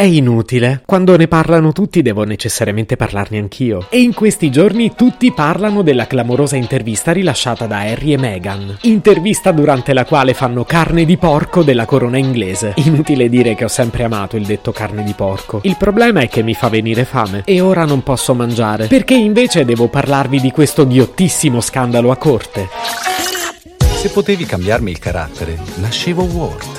[0.00, 0.80] È inutile.
[0.86, 3.86] Quando ne parlano tutti devo necessariamente parlarne anch'io.
[3.90, 8.78] E in questi giorni tutti parlano della clamorosa intervista rilasciata da Harry e Meghan.
[8.84, 12.72] Intervista durante la quale fanno carne di porco della corona inglese.
[12.76, 15.60] Inutile dire che ho sempre amato il detto carne di porco.
[15.64, 19.66] Il problema è che mi fa venire fame e ora non posso mangiare, perché invece
[19.66, 22.70] devo parlarvi di questo ghiottissimo scandalo a corte.
[23.96, 26.78] Se potevi cambiarmi il carattere, nascevo Ward.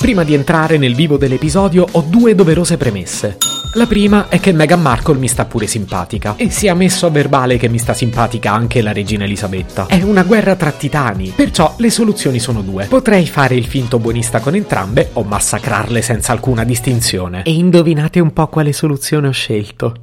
[0.00, 3.36] Prima di entrare nel vivo dell'episodio ho due doverose premesse.
[3.74, 7.10] La prima è che Meghan Markle mi sta pure simpatica e si è messo a
[7.10, 9.88] verbale che mi sta simpatica anche la regina Elisabetta.
[9.88, 12.86] È una guerra tra titani, perciò le soluzioni sono due.
[12.86, 17.42] Potrei fare il finto buonista con entrambe o massacrarle senza alcuna distinzione.
[17.42, 19.96] E indovinate un po' quale soluzione ho scelto.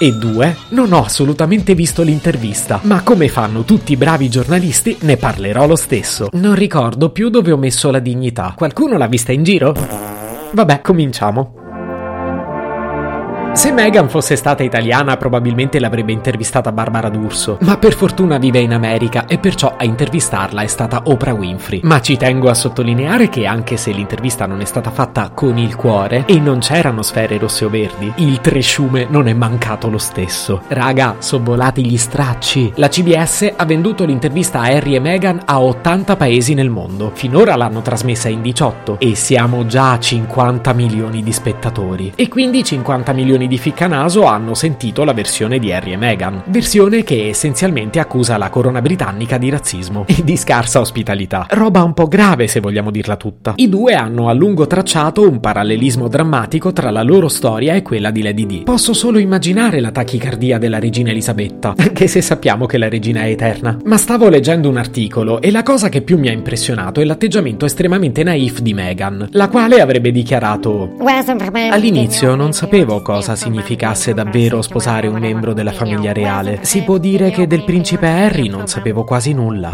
[0.00, 5.16] E due, non ho assolutamente visto l'intervista, ma come fanno tutti i bravi giornalisti, ne
[5.16, 6.28] parlerò lo stesso.
[6.34, 8.54] Non ricordo più dove ho messo la dignità.
[8.56, 9.74] Qualcuno l'ha vista in giro?
[10.52, 11.54] Vabbè, cominciamo.
[13.52, 18.72] Se Meghan fosse stata italiana probabilmente l'avrebbe intervistata Barbara D'Urso, ma per fortuna vive in
[18.72, 21.80] America e perciò a intervistarla è stata Oprah Winfrey.
[21.82, 25.74] Ma ci tengo a sottolineare che anche se l'intervista non è stata fatta con il
[25.74, 30.62] cuore e non c'erano sfere rosse o verdi, il tresciume non è mancato lo stesso.
[30.68, 32.72] Raga, sono volati gli stracci.
[32.76, 37.10] La CBS ha venduto l'intervista a Harry e Meghan a 80 paesi nel mondo.
[37.12, 42.12] Finora l'hanno trasmessa in 18 e siamo già a 50 milioni di spettatori.
[42.14, 47.28] E quindi 50 milioni ficcanaso hanno sentito la versione di Harry e Meghan, versione che
[47.28, 51.46] essenzialmente accusa la corona britannica di razzismo e di scarsa ospitalità.
[51.48, 53.54] Roba un po' grave se vogliamo dirla tutta.
[53.56, 58.10] I due hanno a lungo tracciato un parallelismo drammatico tra la loro storia e quella
[58.10, 58.62] di Lady Di.
[58.64, 63.30] Posso solo immaginare la tachicardia della regina Elisabetta, anche se sappiamo che la regina è
[63.30, 63.78] eterna.
[63.84, 67.64] Ma stavo leggendo un articolo e la cosa che più mi ha impressionato è l'atteggiamento
[67.64, 70.96] estremamente naif di Meghan, la quale avrebbe dichiarato
[71.70, 76.60] All'inizio non sapevo cosa significasse davvero sposare un membro della famiglia reale.
[76.62, 79.70] Si può dire che del principe Harry non sapevo quasi nulla.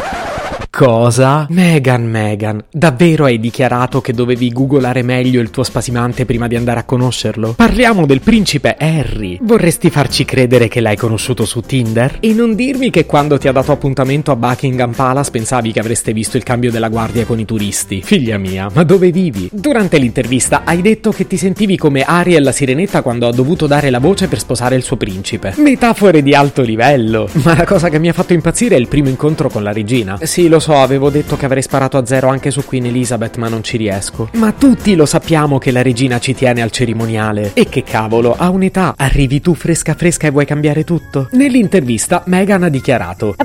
[0.77, 1.47] Cosa?
[1.51, 6.81] Megan, Megan, davvero hai dichiarato che dovevi googolare meglio il tuo spasimante prima di andare
[6.81, 7.53] a conoscerlo?
[7.53, 9.39] Parliamo del principe Harry.
[9.41, 12.17] Vorresti farci credere che l'hai conosciuto su Tinder?
[12.19, 16.13] E non dirmi che quando ti ha dato appuntamento a Buckingham Palace pensavi che avreste
[16.13, 18.03] visto il cambio della guardia con i turisti.
[18.03, 19.49] Figlia mia, ma dove vivi?
[19.53, 23.91] Durante l'intervista hai detto che ti sentivi come Ariel la sirenetta quando ha dovuto dare
[23.91, 25.55] la voce per sposare il suo principe.
[25.59, 27.29] Metafore di alto livello.
[27.45, 30.19] Ma la cosa che mi ha fatto impazzire è il primo incontro con la regina.
[30.21, 33.49] Sì, lo so, avevo detto che avrei sparato a zero anche su Queen Elizabeth, ma
[33.49, 34.31] non ci riesco.
[34.33, 37.51] Ma tutti lo sappiamo che la regina ci tiene al cerimoniale.
[37.53, 41.29] E che cavolo, a un'età arrivi tu fresca fresca e vuoi cambiare tutto?
[41.33, 43.37] Nell'intervista Meghan ha dichiarato: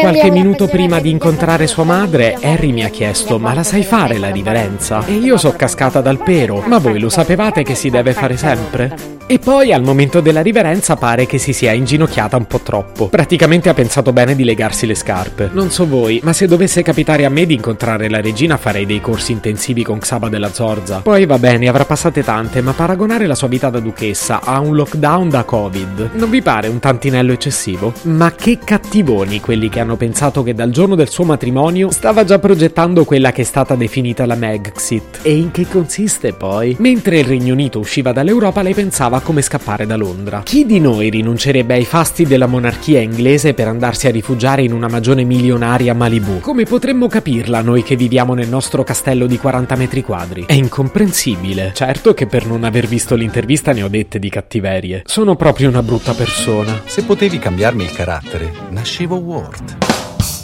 [0.00, 4.18] Qualche minuto prima di incontrare sua madre, Harry mi ha chiesto: Ma la sai fare
[4.18, 5.06] la riverenza?
[5.06, 6.60] E io so cascata dal pero.
[6.66, 9.13] Ma voi lo sapevate che si deve fare sempre?
[9.26, 13.08] E poi al momento della riverenza pare che si sia inginocchiata un po' troppo.
[13.08, 15.50] Praticamente ha pensato bene di legarsi le scarpe.
[15.52, 19.00] Non so voi, ma se dovesse capitare a me di incontrare la regina farei dei
[19.00, 21.00] corsi intensivi con Xaba della Zorza.
[21.00, 24.74] Poi va bene, avrà passate tante, ma paragonare la sua vita da duchessa a un
[24.74, 27.92] lockdown da Covid non vi pare un tantinello eccessivo?
[28.02, 32.38] Ma che cattivoni quelli che hanno pensato che dal giorno del suo matrimonio stava già
[32.38, 35.20] progettando quella che è stata definita la Megxit.
[35.22, 36.76] E in che consiste poi?
[36.78, 40.42] Mentre il Regno Unito usciva dall'Europa, lei pensava a come scappare da Londra.
[40.44, 44.88] Chi di noi rinuncerebbe ai fasti della monarchia inglese per andarsi a rifugiare in una
[44.88, 46.40] magione milionaria a Malibu?
[46.40, 50.44] Come potremmo capirla noi che viviamo nel nostro castello di 40 metri quadri?
[50.46, 51.72] È incomprensibile.
[51.74, 55.02] Certo che per non aver visto l'intervista ne ho dette di cattiverie.
[55.04, 56.82] Sono proprio una brutta persona.
[56.84, 59.76] Se potevi cambiarmi il carattere, nascevo Ward.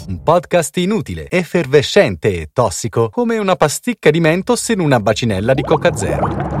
[0.07, 5.61] Un podcast inutile, effervescente e tossico, come una pasticca di mentos in una bacinella di
[5.61, 6.60] Coca Zero.